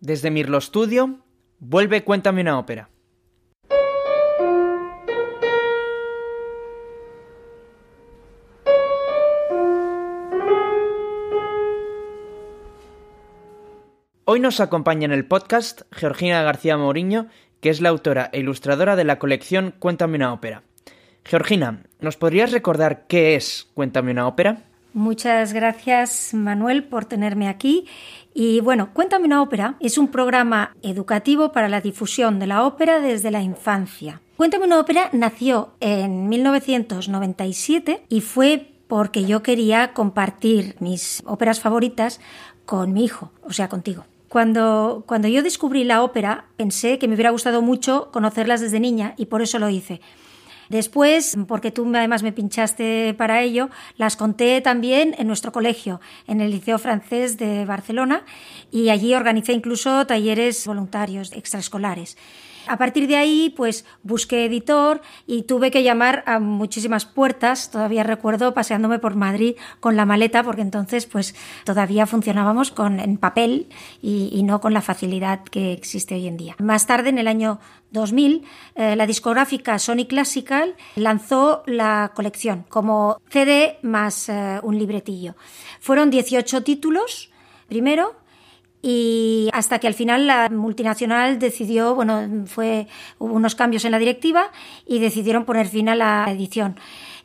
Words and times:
Desde 0.00 0.30
Mirlo 0.30 0.60
Studio, 0.60 1.18
vuelve 1.58 2.04
Cuéntame 2.04 2.40
una 2.42 2.56
ópera. 2.60 2.88
Hoy 14.24 14.38
nos 14.38 14.60
acompaña 14.60 15.06
en 15.06 15.12
el 15.12 15.26
podcast 15.26 15.82
Georgina 15.90 16.42
García 16.42 16.76
Mourinho, 16.76 17.26
que 17.60 17.70
es 17.70 17.80
la 17.80 17.88
autora 17.88 18.30
e 18.32 18.38
ilustradora 18.38 18.94
de 18.94 19.02
la 19.02 19.18
colección 19.18 19.74
Cuéntame 19.80 20.14
una 20.14 20.32
ópera. 20.32 20.62
Georgina, 21.24 21.82
¿nos 21.98 22.16
podrías 22.16 22.52
recordar 22.52 23.08
qué 23.08 23.34
es 23.34 23.68
Cuéntame 23.74 24.12
una 24.12 24.28
ópera? 24.28 24.67
Muchas 24.92 25.52
gracias, 25.52 26.32
Manuel, 26.32 26.84
por 26.84 27.04
tenerme 27.04 27.48
aquí. 27.48 27.86
Y 28.34 28.60
bueno, 28.60 28.90
Cuéntame 28.92 29.26
una 29.26 29.42
ópera 29.42 29.76
es 29.80 29.98
un 29.98 30.08
programa 30.08 30.74
educativo 30.82 31.52
para 31.52 31.68
la 31.68 31.80
difusión 31.80 32.38
de 32.38 32.46
la 32.46 32.64
ópera 32.64 33.00
desde 33.00 33.30
la 33.30 33.42
infancia. 33.42 34.20
Cuéntame 34.36 34.66
una 34.66 34.78
ópera 34.78 35.10
nació 35.12 35.70
en 35.80 36.28
1997 36.28 38.04
y 38.08 38.20
fue 38.20 38.72
porque 38.86 39.24
yo 39.24 39.42
quería 39.42 39.92
compartir 39.92 40.76
mis 40.80 41.22
óperas 41.26 41.60
favoritas 41.60 42.20
con 42.64 42.92
mi 42.92 43.04
hijo, 43.04 43.32
o 43.42 43.52
sea, 43.52 43.68
contigo. 43.68 44.04
Cuando, 44.28 45.04
cuando 45.06 45.26
yo 45.28 45.42
descubrí 45.42 45.84
la 45.84 46.02
ópera, 46.02 46.46
pensé 46.56 46.98
que 46.98 47.08
me 47.08 47.14
hubiera 47.14 47.30
gustado 47.30 47.62
mucho 47.62 48.10
conocerlas 48.12 48.60
desde 48.60 48.78
niña 48.78 49.14
y 49.16 49.26
por 49.26 49.42
eso 49.42 49.58
lo 49.58 49.68
hice. 49.70 50.00
Después, 50.68 51.36
porque 51.46 51.70
tú 51.70 51.90
además 51.94 52.22
me 52.22 52.32
pinchaste 52.32 53.14
para 53.14 53.42
ello, 53.42 53.70
las 53.96 54.16
conté 54.16 54.60
también 54.60 55.14
en 55.18 55.26
nuestro 55.26 55.52
colegio, 55.52 56.00
en 56.26 56.40
el 56.40 56.50
Liceo 56.50 56.78
Francés 56.78 57.38
de 57.38 57.64
Barcelona, 57.64 58.24
y 58.70 58.90
allí 58.90 59.14
organicé 59.14 59.52
incluso 59.52 60.06
talleres 60.06 60.66
voluntarios 60.66 61.32
extraescolares. 61.32 62.16
A 62.68 62.76
partir 62.76 63.08
de 63.08 63.16
ahí, 63.16 63.52
pues 63.56 63.84
busqué 64.02 64.44
editor 64.44 65.00
y 65.26 65.42
tuve 65.42 65.70
que 65.70 65.82
llamar 65.82 66.22
a 66.26 66.38
muchísimas 66.38 67.06
puertas. 67.06 67.70
Todavía 67.70 68.02
recuerdo 68.02 68.54
paseándome 68.54 68.98
por 68.98 69.14
Madrid 69.14 69.56
con 69.80 69.96
la 69.96 70.04
maleta, 70.04 70.42
porque 70.42 70.62
entonces, 70.62 71.06
pues 71.06 71.34
todavía 71.64 72.06
funcionábamos 72.06 72.70
con 72.70 73.00
en 73.00 73.16
papel 73.16 73.68
y, 74.02 74.42
no 74.42 74.60
con 74.60 74.72
la 74.72 74.80
facilidad 74.80 75.42
que 75.44 75.72
existe 75.72 76.14
hoy 76.14 76.26
en 76.26 76.36
día. 76.36 76.56
Más 76.58 76.86
tarde, 76.86 77.10
en 77.10 77.18
el 77.18 77.28
año 77.28 77.58
2000, 77.90 78.44
eh, 78.74 78.96
la 78.96 79.06
discográfica 79.06 79.78
Sony 79.78 80.06
Classical 80.08 80.74
lanzó 80.96 81.62
la 81.66 82.12
colección 82.14 82.64
como 82.68 83.20
CD 83.30 83.78
más 83.82 84.28
eh, 84.28 84.60
un 84.62 84.78
libretillo. 84.78 85.34
Fueron 85.80 86.10
18 86.10 86.62
títulos 86.62 87.30
primero 87.68 88.16
y 88.82 89.48
hasta 89.52 89.78
que 89.78 89.86
al 89.86 89.94
final 89.94 90.26
la 90.26 90.48
multinacional 90.48 91.38
decidió, 91.38 91.94
bueno, 91.94 92.46
fue, 92.46 92.86
hubo 93.18 93.34
unos 93.34 93.54
cambios 93.54 93.84
en 93.84 93.92
la 93.92 93.98
directiva 93.98 94.50
y 94.86 95.00
decidieron 95.00 95.44
poner 95.44 95.66
fin 95.66 95.88
a 95.88 95.94
la 95.94 96.26
edición. 96.28 96.78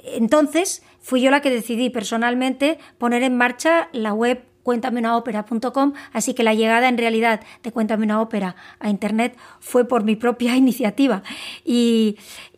Entonces 0.04 0.84
fui 1.02 1.22
yo 1.22 1.31
la 1.31 1.42
que 1.42 1.50
decidí 1.50 1.90
personalmente 1.90 2.80
poner 2.98 3.24
en 3.24 3.38
marcha 3.38 3.90
la 3.92 4.14
web 4.14 4.44
cuéntameunaópera.com, 4.64 5.94
así 6.14 6.34
que 6.34 6.44
la 6.44 6.54
llegada 6.54 6.88
en 6.88 6.98
realidad 6.98 7.42
de 7.62 7.72
Cuéntame 7.72 8.06
una 8.06 8.22
ópera 8.22 8.56
a 8.80 8.90
Internet 8.90 9.38
fue 9.59 9.86
por 9.86 10.04
mi 10.04 10.16
propia 10.16 10.56
iniciativa. 10.56 11.22
Y, 11.66 12.18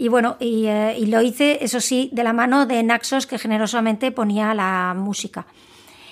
bueno, 0.10 0.38
y, 0.40 0.68
eh, 0.68 0.96
y 0.98 1.08
lo 1.08 1.22
hice, 1.22 1.60
eso 1.62 1.82
sí, 1.82 2.10
de 2.14 2.24
la 2.24 2.32
mano 2.32 2.66
de 2.66 2.82
Naxos, 2.84 3.28
que 3.28 3.40
generosamente 3.40 4.12
ponía 4.12 4.54
la 4.54 4.94
música. 4.96 5.48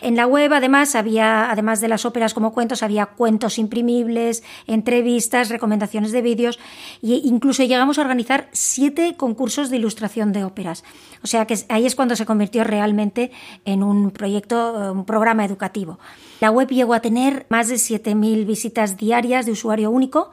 En 0.04 0.18
la 0.18 0.28
web, 0.28 0.52
además, 0.52 0.96
había, 0.96 1.50
además 1.50 1.80
de 1.80 1.88
las 1.88 2.04
óperas 2.04 2.34
como 2.34 2.52
cuentos, 2.54 2.84
había 2.84 3.06
cuentos 3.06 3.58
imprimibles, 3.58 4.44
entrevistas, 4.68 5.48
recomendaciones 5.48 6.12
de 6.12 6.22
vídeos 6.22 6.60
e 7.02 7.22
incluso 7.24 7.64
llegamos 7.64 7.98
a 7.98 8.02
organizar 8.02 8.50
siete 8.52 9.16
concursos 9.16 9.70
de 9.70 9.78
ilustración 9.78 10.34
de 10.34 10.44
óperas. 10.44 10.84
O 11.24 11.28
sea 11.28 11.46
que 11.46 11.58
ahí 11.70 11.86
es 11.86 11.96
cuando 11.96 12.18
se 12.18 12.26
convirtió 12.26 12.66
realmente 12.66 13.32
en 13.64 13.82
un 13.82 14.12
proyecto, 14.12 14.92
un 14.92 15.06
programa 15.06 15.46
educativo. 15.46 16.00
La 16.42 16.52
web 16.52 16.68
llegó 16.68 16.96
a 16.96 17.00
tener 17.00 17.46
más 17.48 17.70
de 17.70 17.76
7.000 17.76 18.46
visitas 18.46 18.98
diarias 18.98 19.46
de 19.46 19.54
usuario 19.54 19.90
único 19.90 20.32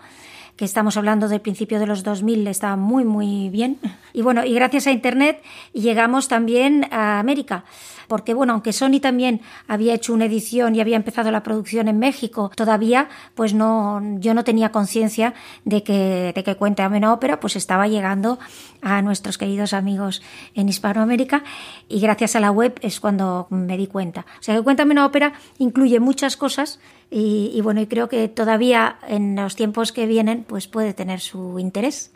que 0.61 0.67
estamos 0.67 0.99
hablando 0.99 1.27
del 1.29 1.41
principio 1.41 1.81
de 1.81 1.87
los 1.87 2.03
2000, 2.03 2.47
estaba 2.47 2.77
muy, 2.77 3.03
muy 3.03 3.49
bien. 3.49 3.79
Y 4.13 4.21
bueno, 4.21 4.45
y 4.45 4.53
gracias 4.53 4.87
a 4.87 4.91
Internet 4.91 5.43
llegamos 5.73 6.29
también 6.29 6.87
a 6.91 7.19
América 7.19 7.65
porque 8.09 8.35
bueno, 8.35 8.55
aunque 8.55 8.73
Sony 8.73 8.99
también 9.01 9.41
había 9.69 9.95
hecho 9.95 10.13
una 10.13 10.25
edición 10.25 10.75
y 10.75 10.81
había 10.81 10.97
empezado 10.97 11.31
la 11.31 11.45
producción 11.45 11.87
en 11.87 12.01
México, 12.01 12.51
todavía 12.57 13.09
pues 13.37 13.55
no, 13.55 14.03
yo 14.19 14.35
no 14.35 14.43
tenía 14.43 14.73
conciencia 14.73 15.33
de 15.65 15.85
que, 15.85 16.33
de 16.35 16.43
que 16.43 16.57
Cuéntame 16.57 16.99
una 16.99 17.13
ópera 17.13 17.39
pues 17.39 17.55
estaba 17.55 17.87
llegando 17.87 18.41
a 18.83 19.01
nuestros 19.01 19.39
queridos 19.39 19.73
amigos 19.73 20.23
en 20.57 20.69
Hispanoamérica 20.69 21.45
y 21.89 22.01
gracias 22.01 22.35
a 22.35 22.41
la 22.41 22.51
web 22.51 22.81
es 22.83 22.99
cuando 22.99 23.47
me 23.49 23.77
di 23.77 23.87
cuenta. 23.87 24.27
O 24.41 24.43
sea 24.43 24.57
que 24.57 24.63
Cuéntame 24.63 24.91
una 24.91 25.07
ópera 25.07 25.33
incluye 25.59 26.01
muchas 26.01 26.37
cosas 26.37 26.81
y, 27.11 27.51
y 27.53 27.61
bueno, 27.61 27.81
y 27.81 27.87
creo 27.87 28.09
que 28.09 28.29
todavía 28.29 28.99
en 29.07 29.37
los 29.37 29.57
tiempos 29.57 29.93
que 29.93 30.07
vienen 30.07 30.45
pues 30.45 30.69
puede 30.69 30.95
tener 30.95 31.21
su 31.21 31.59
interés. 31.59 32.13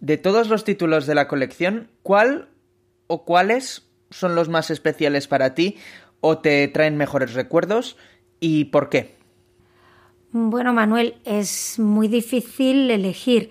De 0.00 0.16
todos 0.16 0.48
los 0.48 0.64
títulos 0.64 1.06
de 1.06 1.14
la 1.14 1.26
colección, 1.26 1.88
¿cuál 2.02 2.48
o 3.06 3.24
cuáles 3.24 3.88
son 4.10 4.34
los 4.34 4.48
más 4.48 4.70
especiales 4.70 5.26
para 5.26 5.54
ti 5.54 5.76
o 6.20 6.38
te 6.38 6.66
traen 6.68 6.96
mejores 6.96 7.34
recuerdos 7.34 7.96
y 8.40 8.66
por 8.66 8.88
qué? 8.88 9.16
Bueno, 10.32 10.72
Manuel, 10.72 11.16
es 11.24 11.78
muy 11.78 12.08
difícil 12.08 12.90
elegir, 12.90 13.50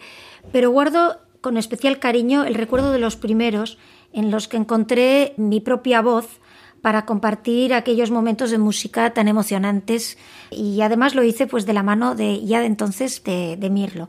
pero 0.52 0.70
guardo 0.70 1.20
con 1.42 1.58
especial 1.58 2.00
cariño 2.00 2.44
el 2.44 2.56
recuerdo 2.56 2.92
de 2.92 3.00
los 3.00 3.16
primeros 3.16 3.78
en 4.14 4.32
los 4.32 4.48
que 4.48 4.58
encontré 4.58 5.34
mi 5.38 5.60
propia 5.60 6.02
voz 6.02 6.40
para 6.86 7.08
compartir 7.08 7.74
aquellos 7.74 8.12
momentos 8.12 8.52
de 8.52 8.60
música 8.60 9.12
tan 9.12 9.28
emocionantes 9.28 10.20
y 10.52 10.82
además 10.82 11.16
lo 11.16 11.24
hice 11.24 11.48
pues 11.48 11.66
de 11.66 11.74
la 11.74 11.82
mano 11.82 12.14
de 12.14 12.46
ya 12.46 12.60
de 12.60 12.68
entonces 12.68 13.24
de, 13.24 13.58
de 13.58 13.72
Mirlo. 13.72 14.08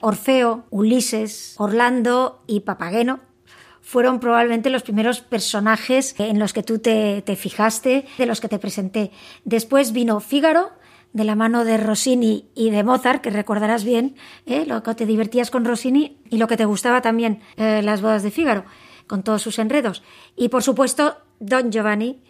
Orfeo, 0.00 0.64
Ulises, 0.70 1.54
Orlando 1.56 2.42
y 2.48 2.60
Papageno 2.60 3.20
fueron 3.80 4.18
probablemente 4.18 4.70
los 4.70 4.82
primeros 4.82 5.20
personajes 5.20 6.16
en 6.18 6.40
los 6.40 6.52
que 6.52 6.64
tú 6.64 6.80
te, 6.80 7.22
fijaste, 7.36 8.06
de 8.18 8.26
los 8.26 8.40
que 8.40 8.48
te 8.48 8.58
presenté. 8.58 9.12
Después 9.44 9.92
vino 9.92 10.18
Fígaro, 10.18 10.72
de 11.12 11.22
la 11.22 11.36
mano 11.36 11.64
de 11.64 11.76
Rossini 11.76 12.48
y 12.56 12.70
de 12.70 12.82
Mozart, 12.82 13.22
que 13.22 13.30
recordarás 13.30 13.84
bien, 13.84 14.16
¿eh? 14.46 14.64
lo 14.66 14.82
que 14.82 14.96
te 14.96 15.06
divertías 15.06 15.52
con 15.52 15.64
Rossini 15.64 16.18
y 16.28 16.38
lo 16.38 16.48
que 16.48 16.56
te 16.56 16.64
gustaba 16.64 17.02
también 17.02 17.40
eh, 17.56 17.82
las 17.84 18.02
bodas 18.02 18.24
de 18.24 18.32
Fígaro, 18.32 18.64
con 19.10 19.24
todos 19.24 19.42
sus 19.42 19.58
enredos. 19.58 20.04
Y 20.36 20.50
por 20.50 20.62
supuesto, 20.62 21.16
Don 21.40 21.72
Giovanni, 21.72 22.22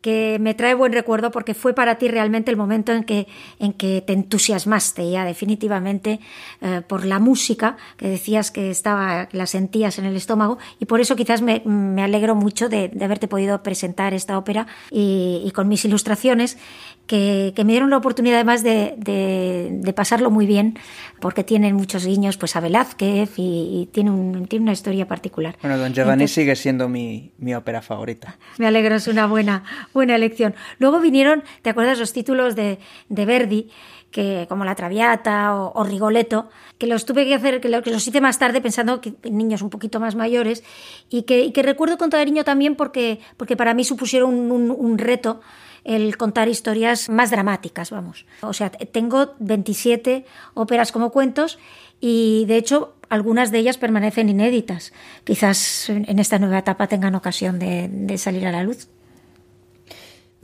que 0.00 0.38
me 0.40 0.52
trae 0.52 0.74
buen 0.74 0.92
recuerdo 0.92 1.30
porque 1.30 1.54
fue 1.54 1.74
para 1.74 1.96
ti 1.96 2.08
realmente 2.08 2.50
el 2.50 2.56
momento 2.56 2.92
en 2.92 3.04
que, 3.04 3.28
en 3.60 3.72
que 3.72 4.02
te 4.02 4.12
entusiasmaste 4.12 5.08
ya 5.08 5.24
definitivamente 5.24 6.18
eh, 6.60 6.82
por 6.86 7.06
la 7.06 7.20
música 7.20 7.76
que 7.96 8.08
decías 8.08 8.50
que 8.50 8.68
estaba, 8.68 9.28
la 9.30 9.46
sentías 9.46 9.98
en 9.98 10.06
el 10.06 10.16
estómago 10.16 10.58
y 10.80 10.86
por 10.86 11.00
eso 11.00 11.14
quizás 11.14 11.40
me, 11.40 11.62
me 11.64 12.02
alegro 12.02 12.34
mucho 12.34 12.68
de, 12.68 12.88
de, 12.88 13.04
haberte 13.04 13.28
podido 13.28 13.62
presentar 13.62 14.12
esta 14.12 14.36
ópera 14.36 14.66
y, 14.90 15.40
y 15.42 15.52
con 15.52 15.68
mis 15.68 15.84
ilustraciones 15.84 16.58
que, 17.06 17.52
que, 17.54 17.64
me 17.64 17.72
dieron 17.72 17.90
la 17.90 17.98
oportunidad 17.98 18.36
además 18.36 18.62
de, 18.62 18.94
de, 18.96 19.68
de, 19.72 19.92
pasarlo 19.92 20.30
muy 20.30 20.46
bien 20.46 20.78
porque 21.20 21.44
tienen 21.44 21.74
muchos 21.74 22.06
guiños 22.06 22.36
pues 22.36 22.56
a 22.56 22.60
Velázquez 22.60 23.38
y, 23.38 23.82
y 23.82 23.88
tiene, 23.92 24.10
un, 24.10 24.46
tiene 24.46 24.62
una 24.62 24.72
historia 24.72 25.06
particular. 25.06 25.56
Bueno, 25.60 25.78
Don 25.78 25.92
Giovanni 25.92 26.24
Entonces, 26.24 26.34
sigue 26.34 26.56
siendo 26.56 26.88
mi, 26.88 27.32
mi 27.38 27.54
ópera 27.54 27.82
favorita. 27.82 28.38
Me 28.58 28.66
alegro, 28.66 28.94
es 28.94 29.06
una 29.06 29.26
buena, 29.26 29.64
buena 29.92 30.16
elección. 30.16 30.54
Luego 30.78 31.00
vinieron, 31.00 31.44
¿te 31.62 31.70
acuerdas 31.70 31.98
los 31.98 32.12
títulos 32.12 32.56
de, 32.56 32.78
de 33.08 33.26
Verdi? 33.26 33.70
que 34.10 34.46
como 34.48 34.64
la 34.64 34.76
Traviata 34.76 35.56
o, 35.56 35.72
o, 35.74 35.82
Rigoletto, 35.82 36.48
que 36.78 36.86
los 36.86 37.04
tuve 37.04 37.24
que 37.24 37.34
hacer, 37.34 37.60
que 37.60 37.68
los, 37.68 37.82
que 37.82 37.90
los 37.90 38.06
hice 38.06 38.20
más 38.20 38.38
tarde 38.38 38.60
pensando 38.60 39.00
que 39.00 39.14
niños 39.28 39.60
un 39.60 39.70
poquito 39.70 39.98
más 39.98 40.14
mayores 40.14 40.62
y 41.10 41.22
que, 41.22 41.40
y 41.40 41.50
que 41.50 41.64
recuerdo 41.64 41.98
con 41.98 42.10
cariño 42.10 42.44
también 42.44 42.76
porque, 42.76 43.18
porque 43.36 43.56
para 43.56 43.74
mí 43.74 43.82
supusieron 43.82 44.32
un, 44.32 44.52
un, 44.52 44.70
un 44.70 44.98
reto 44.98 45.40
el 45.84 46.16
contar 46.16 46.48
historias 46.48 47.08
más 47.08 47.30
dramáticas, 47.30 47.90
vamos. 47.90 48.26
O 48.40 48.52
sea, 48.52 48.70
tengo 48.70 49.34
27 49.38 50.24
óperas 50.54 50.92
como 50.92 51.10
cuentos 51.10 51.58
y 52.00 52.44
de 52.46 52.56
hecho 52.56 52.96
algunas 53.08 53.50
de 53.50 53.58
ellas 53.58 53.78
permanecen 53.78 54.28
inéditas. 54.28 54.92
Quizás 55.24 55.88
en 55.88 56.18
esta 56.18 56.38
nueva 56.38 56.58
etapa 56.58 56.88
tengan 56.88 57.14
ocasión 57.14 57.58
de, 57.58 58.18
salir 58.18 58.46
a 58.46 58.52
la 58.52 58.62
luz. 58.62 58.88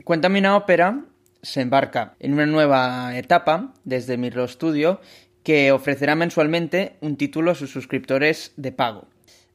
Cuéntame 0.05 0.39
una 0.39 0.57
ópera 0.57 1.05
se 1.43 1.63
embarca 1.63 2.17
en 2.21 2.35
una 2.35 2.47
nueva 2.47 3.17
etapa 3.17 3.73
desde 3.85 4.19
Mirlo 4.19 4.47
Studio 4.47 5.01
que 5.43 5.73
ofrecerá 5.73 6.15
mensualmente 6.15 6.97
un 7.01 7.17
título 7.17 7.51
a 7.51 7.55
sus 7.55 7.71
suscriptores 7.71 8.53
de 8.57 8.73
pago. 8.73 9.09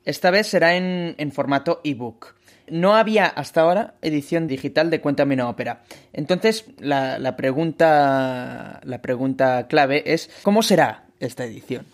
Esta 0.04 0.32
vez 0.32 0.48
será 0.48 0.76
en, 0.76 1.16
en 1.18 1.32
formato 1.32 1.82
ebook. 1.84 2.36
No 2.70 2.96
había 2.96 3.26
hasta 3.26 3.62
ahora 3.62 3.94
edición 4.02 4.48
digital 4.48 4.90
de 4.90 5.02
Cuéntame 5.02 5.36
una 5.36 5.50
ópera. 5.50 5.84
Entonces, 6.14 6.66
la, 6.80 7.36
pregunta, 7.36 8.82
la 8.84 9.02
pregunta 9.02 9.68
clave 9.68 10.04
es, 10.14 10.30
¿cómo 10.44 10.64
será 10.64 11.06
esta 11.20 11.46
edición? 11.46 11.86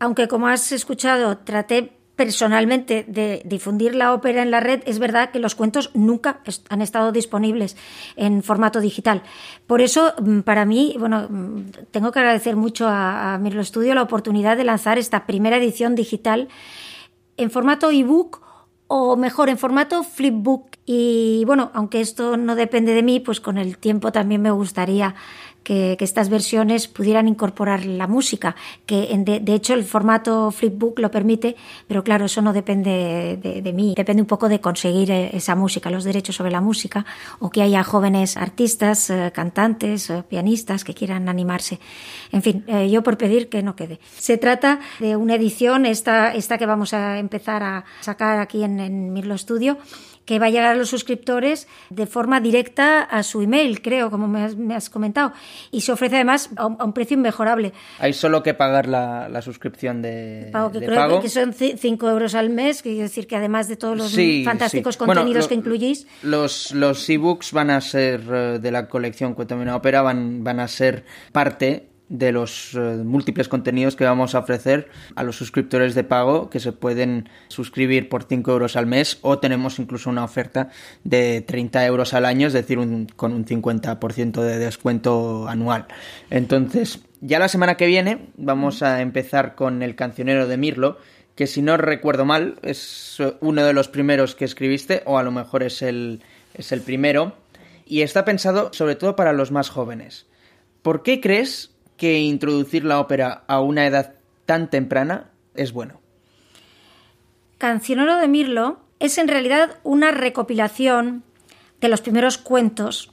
Aunque, 0.00 0.28
como 0.28 0.48
has 0.48 0.72
escuchado, 0.72 1.38
traté 1.38 1.92
personalmente 2.16 3.04
de 3.08 3.42
difundir 3.44 3.94
la 3.94 4.14
ópera 4.14 4.42
en 4.42 4.50
la 4.50 4.60
red, 4.60 4.82
es 4.86 4.98
verdad 4.98 5.30
que 5.30 5.40
los 5.40 5.54
cuentos 5.54 5.90
nunca 5.94 6.40
han 6.68 6.80
estado 6.80 7.10
disponibles 7.10 7.76
en 8.16 8.42
formato 8.42 8.80
digital. 8.80 9.22
Por 9.66 9.80
eso, 9.80 10.14
mm, 10.20 10.40
para 10.40 10.64
mí, 10.64 10.94
bueno, 10.98 11.26
mm, 11.28 11.62
tengo 11.90 12.12
que 12.12 12.20
agradecer 12.20 12.54
mucho 12.54 12.86
a, 12.86 13.34
a 13.34 13.38
Mirlo 13.38 13.64
Studio 13.64 13.94
la 13.94 14.02
oportunidad 14.02 14.56
de 14.56 14.64
lanzar 14.64 14.98
esta 14.98 15.26
primera 15.26 15.56
edición 15.56 15.96
digital 15.96 16.48
en 17.36 17.50
formato 17.50 17.90
ebook 17.90 18.43
o 18.86 19.16
mejor 19.16 19.48
en 19.48 19.58
formato 19.58 20.02
flipbook. 20.02 20.76
Y 20.86 21.44
bueno, 21.46 21.70
aunque 21.74 22.00
esto 22.00 22.36
no 22.36 22.54
depende 22.54 22.94
de 22.94 23.02
mí, 23.02 23.20
pues 23.20 23.40
con 23.40 23.58
el 23.58 23.78
tiempo 23.78 24.12
también 24.12 24.42
me 24.42 24.50
gustaría 24.50 25.14
que, 25.64 25.96
estas 26.04 26.28
versiones 26.28 26.86
pudieran 26.86 27.26
incorporar 27.26 27.86
la 27.86 28.06
música, 28.06 28.54
que 28.86 29.08
de, 29.18 29.54
hecho 29.54 29.72
el 29.72 29.82
formato 29.82 30.50
flipbook 30.50 30.98
lo 30.98 31.10
permite, 31.10 31.56
pero 31.88 32.04
claro, 32.04 32.26
eso 32.26 32.42
no 32.42 32.52
depende 32.52 33.38
de, 33.40 33.72
mí, 33.72 33.94
depende 33.96 34.22
un 34.22 34.28
poco 34.28 34.48
de 34.48 34.60
conseguir 34.60 35.10
eh, 35.10 35.30
esa 35.32 35.54
música, 35.54 35.90
los 35.90 36.04
derechos 36.04 36.36
sobre 36.36 36.50
la 36.50 36.60
música, 36.60 37.06
o 37.38 37.50
que 37.50 37.62
haya 37.62 37.82
jóvenes 37.82 38.36
artistas, 38.36 39.08
eh, 39.08 39.32
cantantes, 39.34 40.10
eh, 40.10 40.22
pianistas 40.28 40.84
que 40.84 40.92
quieran 40.94 41.28
animarse. 41.28 41.80
En 42.30 42.42
fin, 42.42 42.64
yo 42.90 43.02
por 43.02 43.16
pedir 43.16 43.48
que 43.48 43.62
no 43.62 43.74
quede. 43.74 43.98
Se 44.18 44.36
trata 44.36 44.80
de 45.00 45.16
una 45.16 45.36
edición, 45.36 45.86
esta, 45.86 46.34
esta 46.34 46.58
que 46.58 46.66
vamos 46.66 46.92
a 46.92 47.18
empezar 47.18 47.62
a 47.62 47.84
sacar 48.00 48.38
aquí 48.40 48.62
en, 48.62 48.80
en 48.80 49.12
Mirlo 49.12 49.38
Studio, 49.38 49.78
que 50.24 50.38
va 50.38 50.46
a 50.46 50.50
llegar 50.50 50.72
a 50.72 50.74
los 50.74 50.88
suscriptores 50.88 51.68
de 51.90 52.06
forma 52.06 52.40
directa 52.40 53.02
a 53.02 53.22
su 53.22 53.42
email, 53.42 53.82
creo, 53.82 54.10
como 54.10 54.28
me 54.28 54.74
has, 54.74 54.90
comentado. 54.90 55.32
Y 55.70 55.82
se 55.82 55.92
ofrece 55.92 56.16
además 56.16 56.50
a 56.56 56.66
un, 56.66 56.92
precio 56.92 57.16
inmejorable. 57.16 57.72
Hay 57.98 58.12
solo 58.12 58.42
que 58.42 58.54
pagar 58.54 58.86
la, 58.86 59.42
suscripción 59.42 60.00
de 60.00 60.48
pago. 60.52 60.72
Que 60.72 60.80
creo 60.86 61.20
que 61.20 61.28
son 61.28 61.52
5 61.52 62.08
euros 62.08 62.34
al 62.34 62.50
mes, 62.50 62.82
quiere 62.82 63.02
decir 63.02 63.26
que 63.26 63.36
además 63.36 63.68
de 63.68 63.76
todos 63.76 63.96
los 63.96 64.16
fantásticos 64.44 64.96
contenidos 64.96 65.48
que 65.48 65.54
incluyéis. 65.54 66.06
Los, 66.22 66.72
los 66.72 67.08
ebooks 67.08 67.52
van 67.52 67.70
a 67.70 67.80
ser 67.80 68.22
eh, 68.32 68.58
de 68.60 68.70
la 68.70 68.88
colección 68.88 69.34
Cuéntame 69.34 69.62
una 69.62 69.76
ópera, 69.76 70.02
van, 70.02 70.44
van 70.44 70.60
a 70.60 70.68
ser 70.68 71.04
parte 71.32 71.93
de 72.08 72.32
los 72.32 72.74
eh, 72.74 72.78
múltiples 72.78 73.48
contenidos 73.48 73.96
que 73.96 74.04
vamos 74.04 74.34
a 74.34 74.40
ofrecer 74.40 74.88
a 75.14 75.22
los 75.22 75.36
suscriptores 75.36 75.94
de 75.94 76.04
pago 76.04 76.50
que 76.50 76.60
se 76.60 76.72
pueden 76.72 77.28
suscribir 77.48 78.08
por 78.08 78.24
5 78.24 78.52
euros 78.52 78.76
al 78.76 78.86
mes 78.86 79.18
o 79.22 79.38
tenemos 79.38 79.78
incluso 79.78 80.10
una 80.10 80.24
oferta 80.24 80.68
de 81.02 81.40
30 81.40 81.86
euros 81.86 82.12
al 82.14 82.26
año, 82.26 82.46
es 82.46 82.52
decir, 82.52 82.78
con 83.16 83.32
un 83.32 83.44
50% 83.46 84.42
de 84.42 84.58
descuento 84.58 85.48
anual. 85.48 85.86
Entonces, 86.30 87.00
ya 87.20 87.38
la 87.38 87.48
semana 87.48 87.76
que 87.76 87.86
viene 87.86 88.28
vamos 88.36 88.82
a 88.82 89.00
empezar 89.00 89.54
con 89.54 89.82
el 89.82 89.96
cancionero 89.96 90.46
de 90.46 90.58
Mirlo, 90.58 90.98
que 91.34 91.46
si 91.46 91.62
no 91.62 91.76
recuerdo 91.76 92.24
mal 92.24 92.56
es 92.62 93.18
uno 93.40 93.64
de 93.64 93.72
los 93.72 93.88
primeros 93.88 94.34
que 94.34 94.44
escribiste 94.44 95.02
o 95.06 95.18
a 95.18 95.22
lo 95.22 95.32
mejor 95.32 95.62
es 95.62 95.82
el, 95.82 96.20
es 96.52 96.70
el 96.70 96.80
primero 96.80 97.34
y 97.86 98.02
está 98.02 98.24
pensado 98.24 98.72
sobre 98.72 98.94
todo 98.94 99.16
para 99.16 99.32
los 99.32 99.50
más 99.50 99.70
jóvenes. 99.70 100.26
¿Por 100.82 101.02
qué 101.02 101.20
crees 101.20 101.73
que 101.96 102.20
introducir 102.20 102.84
la 102.84 103.00
ópera 103.00 103.44
a 103.46 103.60
una 103.60 103.86
edad 103.86 104.14
tan 104.46 104.70
temprana 104.70 105.30
es 105.54 105.72
bueno. 105.72 106.00
Cancionero 107.58 108.16
de 108.16 108.28
Mirlo 108.28 108.80
es 108.98 109.18
en 109.18 109.28
realidad 109.28 109.78
una 109.82 110.10
recopilación 110.10 111.22
de 111.80 111.88
los 111.88 112.00
primeros 112.00 112.38
cuentos 112.38 113.10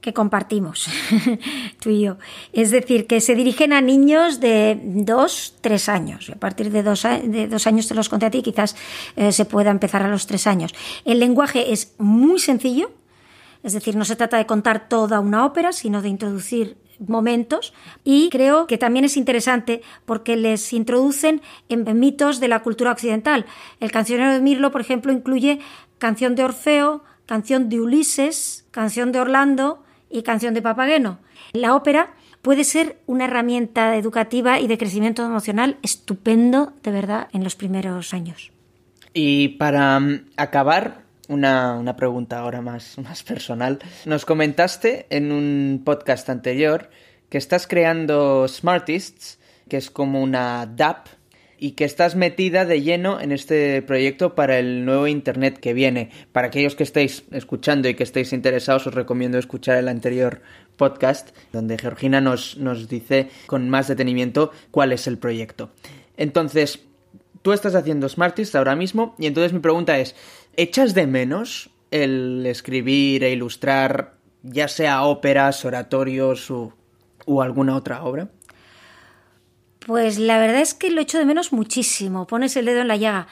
que 0.00 0.12
compartimos, 0.12 0.88
tú 1.80 1.90
y 1.90 2.02
yo. 2.02 2.18
Es 2.52 2.72
decir, 2.72 3.06
que 3.06 3.20
se 3.20 3.36
dirigen 3.36 3.72
a 3.72 3.80
niños 3.80 4.40
de 4.40 4.78
dos, 4.82 5.54
tres 5.60 5.88
años. 5.88 6.28
A 6.28 6.34
partir 6.34 6.70
de 6.72 6.82
dos, 6.82 7.04
de 7.04 7.46
dos 7.46 7.66
años 7.68 7.86
te 7.86 7.94
los 7.94 8.08
conté 8.08 8.26
a 8.26 8.30
ti, 8.30 8.42
quizás 8.42 8.74
eh, 9.14 9.30
se 9.30 9.44
pueda 9.44 9.70
empezar 9.70 10.02
a 10.02 10.08
los 10.08 10.26
tres 10.26 10.48
años. 10.48 10.74
El 11.04 11.20
lenguaje 11.20 11.72
es 11.72 11.94
muy 11.98 12.40
sencillo, 12.40 12.90
es 13.62 13.74
decir, 13.74 13.94
no 13.94 14.04
se 14.04 14.16
trata 14.16 14.38
de 14.38 14.46
contar 14.46 14.88
toda 14.88 15.20
una 15.20 15.46
ópera, 15.46 15.72
sino 15.72 16.02
de 16.02 16.08
introducir 16.08 16.76
momentos 17.06 17.72
y 18.04 18.28
creo 18.30 18.66
que 18.66 18.78
también 18.78 19.04
es 19.04 19.16
interesante 19.16 19.82
porque 20.04 20.36
les 20.36 20.72
introducen 20.72 21.42
en 21.68 21.98
mitos 21.98 22.40
de 22.40 22.48
la 22.48 22.60
cultura 22.60 22.92
occidental. 22.92 23.46
El 23.80 23.90
cancionero 23.92 24.32
de 24.32 24.40
Mirlo, 24.40 24.70
por 24.70 24.80
ejemplo, 24.80 25.12
incluye 25.12 25.60
canción 25.98 26.34
de 26.34 26.44
Orfeo, 26.44 27.04
canción 27.26 27.68
de 27.68 27.80
Ulises, 27.80 28.66
canción 28.70 29.12
de 29.12 29.20
Orlando 29.20 29.82
y 30.10 30.22
canción 30.22 30.54
de 30.54 30.62
Papageno. 30.62 31.18
La 31.52 31.74
ópera 31.74 32.14
puede 32.42 32.64
ser 32.64 32.98
una 33.06 33.24
herramienta 33.24 33.96
educativa 33.96 34.60
y 34.60 34.66
de 34.66 34.78
crecimiento 34.78 35.24
emocional 35.24 35.78
estupendo, 35.82 36.72
de 36.82 36.90
verdad, 36.90 37.28
en 37.32 37.44
los 37.44 37.54
primeros 37.54 38.12
años. 38.12 38.52
Y 39.14 39.48
para 39.50 39.98
mm, 40.00 40.26
acabar, 40.36 41.01
una, 41.28 41.74
una, 41.74 41.96
pregunta 41.96 42.38
ahora 42.38 42.60
más, 42.60 42.98
más 43.02 43.22
personal. 43.22 43.78
Nos 44.04 44.24
comentaste 44.24 45.06
en 45.10 45.32
un 45.32 45.82
podcast 45.84 46.28
anterior 46.30 46.90
que 47.28 47.38
estás 47.38 47.66
creando 47.66 48.46
Smartists, 48.48 49.38
que 49.68 49.76
es 49.78 49.90
como 49.90 50.22
una 50.22 50.66
DAP, 50.66 51.06
y 51.62 51.72
que 51.72 51.84
estás 51.84 52.16
metida 52.16 52.64
de 52.64 52.82
lleno 52.82 53.20
en 53.20 53.30
este 53.30 53.82
proyecto 53.82 54.34
para 54.34 54.58
el 54.58 54.84
nuevo 54.84 55.06
Internet 55.06 55.60
que 55.60 55.74
viene. 55.74 56.10
Para 56.32 56.48
aquellos 56.48 56.74
que 56.74 56.82
estéis 56.82 57.22
escuchando 57.30 57.88
y 57.88 57.94
que 57.94 58.02
estéis 58.02 58.32
interesados, 58.32 58.88
os 58.88 58.94
recomiendo 58.94 59.38
escuchar 59.38 59.76
el 59.76 59.86
anterior 59.86 60.42
podcast, 60.76 61.30
donde 61.52 61.78
Georgina 61.78 62.20
nos, 62.20 62.56
nos 62.56 62.88
dice 62.88 63.28
con 63.46 63.70
más 63.70 63.86
detenimiento 63.86 64.50
cuál 64.72 64.90
es 64.90 65.06
el 65.06 65.18
proyecto. 65.18 65.70
Entonces, 66.16 66.80
tú 67.42 67.52
estás 67.52 67.76
haciendo 67.76 68.08
Smartists 68.08 68.56
ahora 68.56 68.74
mismo, 68.74 69.14
y 69.16 69.26
entonces 69.26 69.52
mi 69.52 69.60
pregunta 69.60 69.96
es, 70.00 70.16
¿Echas 70.56 70.94
de 70.94 71.06
menos 71.06 71.70
el 71.90 72.44
escribir 72.46 73.24
e 73.24 73.32
ilustrar 73.32 74.16
ya 74.42 74.68
sea 74.68 75.04
óperas, 75.04 75.64
oratorios 75.64 76.50
o, 76.50 76.72
alguna 77.40 77.76
otra 77.76 78.04
obra? 78.04 78.28
Pues 79.86 80.18
la 80.18 80.38
verdad 80.38 80.60
es 80.60 80.74
que 80.74 80.90
lo 80.90 81.00
echo 81.00 81.18
de 81.18 81.24
menos 81.24 81.52
muchísimo. 81.52 82.26
Pones 82.26 82.56
el 82.56 82.66
dedo 82.66 82.80
en 82.80 82.88
la 82.88 82.96
llaga. 82.96 83.28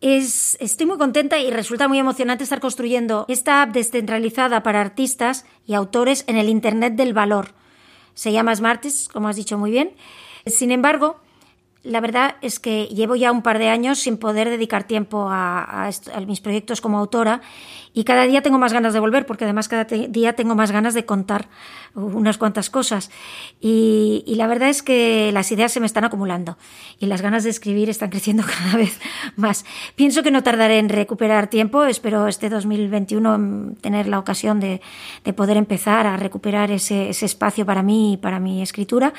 Es, 0.00 0.56
estoy 0.60 0.86
muy 0.86 0.98
contenta 0.98 1.38
y 1.38 1.50
resulta 1.50 1.88
muy 1.88 1.98
emocionante 1.98 2.44
estar 2.44 2.60
construyendo 2.60 3.24
esta 3.28 3.62
app 3.62 3.72
descentralizada 3.72 4.62
para 4.62 4.80
artistas 4.80 5.46
y 5.66 5.74
autores 5.74 6.24
en 6.26 6.36
el 6.36 6.48
Internet 6.48 6.94
del 6.94 7.14
valor. 7.14 7.54
Se 8.14 8.32
llama 8.32 8.54
Smartists, 8.54 9.08
como 9.08 9.28
has 9.28 9.36
dicho 9.36 9.58
muy 9.58 9.70
bien. 9.70 9.94
Sin 10.46 10.70
embargo, 10.72 11.20
la 11.84 12.00
verdad 12.00 12.36
es 12.40 12.58
que 12.58 12.86
llevo 12.86 13.14
ya 13.14 13.30
un 13.30 13.42
par 13.42 13.58
de 13.58 13.68
años 13.68 13.98
sin 13.98 14.16
poder 14.16 14.48
dedicar 14.48 14.84
tiempo 14.84 15.28
a, 15.30 15.90
mis 16.26 16.40
proyectos 16.40 16.80
como 16.80 16.98
autora 16.98 17.42
y 17.92 18.04
cada 18.04 18.26
día 18.26 18.40
tengo 18.40 18.58
más 18.58 18.72
ganas 18.72 18.94
de 18.94 19.00
volver 19.00 19.26
porque 19.26 19.44
además 19.44 19.68
cada 19.68 19.84
día 19.84 20.32
tengo 20.32 20.54
más 20.54 20.72
ganas 20.72 20.94
de 20.94 21.04
contar 21.04 21.48
unas 21.94 22.38
cuantas 22.38 22.70
cosas 22.70 23.10
y, 23.60 24.24
la 24.34 24.46
verdad 24.46 24.70
es 24.70 24.82
que 24.82 25.30
las 25.32 25.52
ideas 25.52 25.72
se 25.72 25.78
me 25.78 25.86
están 25.86 26.04
acumulando 26.04 26.56
y 26.98 27.06
las 27.06 27.20
ganas 27.20 27.44
de 27.44 27.50
escribir 27.50 27.90
están 27.90 28.10
creciendo 28.14 28.42
cada 28.44 28.76
vez 28.76 28.98
más. 29.36 29.66
Pienso 29.94 30.22
que 30.22 30.30
no 30.30 30.42
tardaré 30.42 30.78
en 30.78 30.88
recuperar 30.88 31.48
tiempo, 31.48 31.84
espero 31.84 32.26
este 32.28 32.48
2021 32.48 33.74
tener 33.82 34.08
la 34.08 34.18
ocasión 34.18 34.58
de, 34.58 34.80
poder 35.36 35.58
empezar 35.58 36.06
a 36.06 36.16
recuperar 36.16 36.70
ese, 36.70 37.10
ese 37.10 37.26
espacio 37.26 37.66
para 37.66 37.82
mí 37.82 38.14
y 38.14 38.16
para 38.16 38.40
mi 38.40 38.62
escritura 38.62 39.12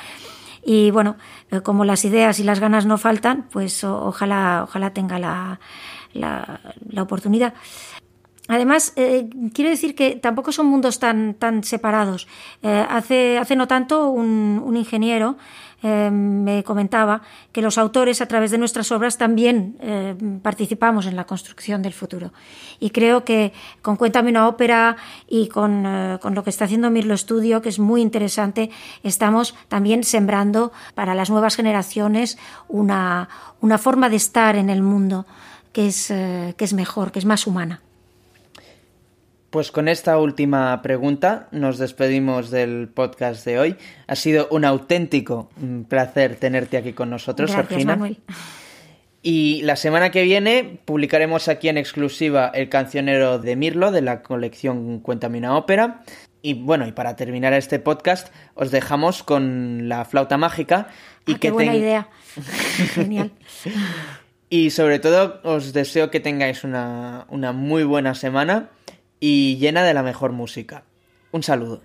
y 0.66 0.90
bueno, 0.90 1.16
eh, 1.52 1.60
como 1.60 1.84
las 1.84 2.04
ideas 2.04 2.40
y 2.40 2.42
las 2.42 2.58
ganas 2.58 2.86
no 2.86 2.98
faltan, 2.98 3.46
pues 3.52 3.84
ojalá, 3.84 4.64
ojalá 4.64 4.90
tenga 4.90 5.20
la, 5.20 5.60
la, 6.12 7.02
oportunidad. 7.02 7.54
Además, 8.48 8.92
eh, 8.96 9.30
quiero 9.54 9.70
decir 9.70 9.94
que 9.94 10.16
tampoco 10.16 10.50
son 10.50 10.66
mundos 10.66 10.98
tan, 10.98 11.34
tan 11.34 11.62
separados. 11.62 12.26
Eh, 12.62 12.84
hace, 12.88 13.38
hace 13.38 13.54
no 13.54 13.68
tanto 13.68 14.10
un, 14.10 14.60
un 14.64 14.76
ingeniero 14.76 15.36
eh, 15.82 16.10
me 16.10 16.64
comentaba 16.64 17.20
que 17.52 17.60
los 17.60 17.76
autores 17.76 18.22
a 18.22 18.26
través 18.26 18.50
de 18.50 18.58
nuestras 18.58 18.90
obras 18.92 19.18
también 19.18 19.76
eh, 19.80 20.14
participamos 20.42 21.06
en 21.06 21.16
la 21.16 21.24
construcción 21.24 21.82
del 21.82 21.92
futuro. 21.92 22.32
Y 22.80 22.90
creo 22.90 23.24
que 23.24 23.52
con 23.82 23.96
Cuéntame 23.96 24.30
una 24.30 24.48
ópera 24.48 24.96
y 25.28 25.48
con, 25.48 25.84
eh, 25.86 26.18
con 26.22 26.34
lo 26.34 26.44
que 26.44 26.50
está 26.50 26.64
haciendo 26.64 26.90
Mirlo 26.90 27.14
Estudio, 27.14 27.60
que 27.60 27.68
es 27.68 27.78
muy 27.78 28.00
interesante, 28.00 28.70
estamos 29.02 29.54
también 29.68 30.02
sembrando 30.02 30.72
para 30.94 31.14
las 31.14 31.28
nuevas 31.28 31.56
generaciones 31.56 32.38
una, 32.68 33.28
una 33.60 33.78
forma 33.78 34.08
de 34.08 34.16
estar 34.16 34.56
en 34.56 34.70
el 34.70 34.82
mundo 34.82 35.26
que 35.72 35.88
es, 35.88 36.06
que 36.08 36.64
es 36.64 36.72
mejor, 36.72 37.12
que 37.12 37.18
es 37.18 37.26
más 37.26 37.46
humana. 37.46 37.82
Pues 39.56 39.72
con 39.72 39.88
esta 39.88 40.18
última 40.18 40.82
pregunta 40.82 41.48
nos 41.50 41.78
despedimos 41.78 42.50
del 42.50 42.88
podcast 42.88 43.42
de 43.46 43.58
hoy. 43.58 43.76
Ha 44.06 44.14
sido 44.14 44.48
un 44.50 44.66
auténtico 44.66 45.48
mm, 45.56 45.84
placer 45.84 46.36
tenerte 46.36 46.76
aquí 46.76 46.92
con 46.92 47.08
nosotros, 47.08 47.50
Gracias, 47.50 47.86
Manuel. 47.86 48.18
Y 49.22 49.62
la 49.62 49.76
semana 49.76 50.10
que 50.10 50.24
viene 50.24 50.78
publicaremos 50.84 51.48
aquí 51.48 51.70
en 51.70 51.78
exclusiva 51.78 52.50
el 52.52 52.68
cancionero 52.68 53.38
de 53.38 53.56
Mirlo 53.56 53.92
de 53.92 54.02
la 54.02 54.22
colección 54.22 55.00
Cuéntame 55.00 55.38
una 55.38 55.56
ópera. 55.56 56.02
Y 56.42 56.52
bueno, 56.52 56.86
y 56.86 56.92
para 56.92 57.16
terminar 57.16 57.54
este 57.54 57.78
podcast, 57.78 58.28
os 58.56 58.70
dejamos 58.70 59.22
con 59.22 59.88
la 59.88 60.04
flauta 60.04 60.36
mágica. 60.36 60.88
Y 61.24 61.32
ah, 61.32 61.38
qué 61.40 61.50
buena 61.50 61.74
idea. 61.74 62.10
Genial. 62.94 63.30
Y 64.50 64.68
sobre 64.68 64.98
todo, 64.98 65.40
os 65.44 65.72
deseo 65.72 66.10
que 66.10 66.20
tengáis 66.20 66.62
una, 66.62 67.24
una 67.30 67.52
muy 67.52 67.84
buena 67.84 68.14
semana 68.14 68.68
y 69.20 69.56
llena 69.56 69.84
de 69.84 69.94
la 69.94 70.02
mejor 70.02 70.32
música. 70.32 70.84
Un 71.32 71.42
saludo. 71.42 71.82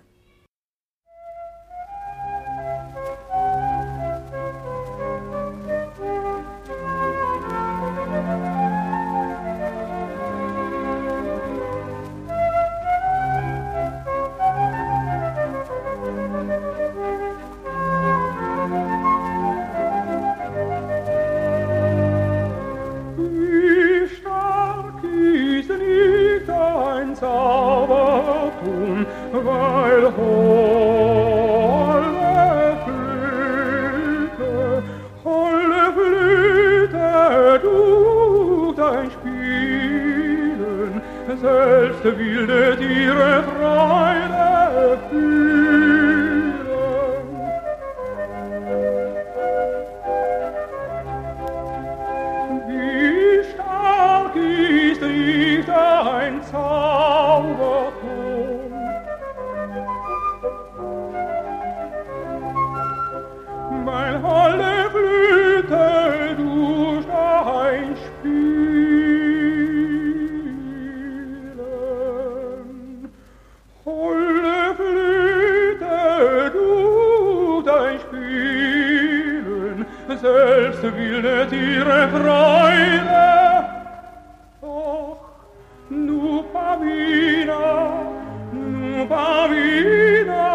Tabii 42.02 42.24
ihre 81.62 82.08
Freude. 82.14 83.30
Och, 84.60 85.18
nu 85.88 86.42
Pavina, 86.52 87.64
nu 88.52 89.06
Pavina, 89.08 90.46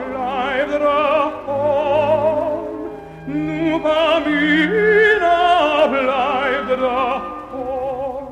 bleib 0.00 0.70
davon. 0.84 2.64
Nu 3.26 3.80
Pavina, 3.86 5.36
bleib 5.92 6.68
davon. 6.80 8.26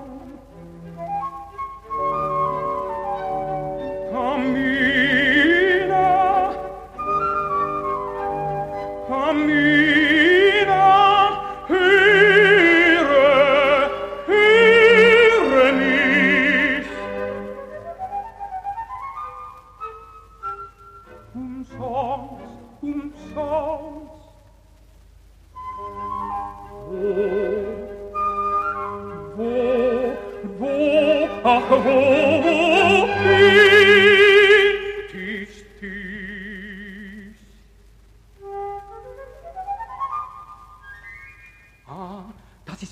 Pavina, 4.12 6.06
Pavina, 9.08 9.73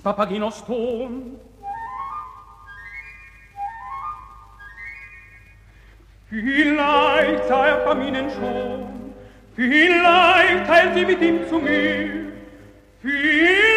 Papagenos 0.02 0.64
Ton. 0.64 1.38
Vielleicht 6.28 7.44
sah 7.46 7.66
er 7.66 7.76
Paminen 7.84 8.30
schon, 8.30 9.14
vielleicht 9.54 10.66
teilt 10.66 10.94
sie 10.94 11.04
mit 11.04 11.20
ihm 11.20 11.46
zu 11.46 11.58
mir, 11.58 12.32
vielleicht 13.02 13.71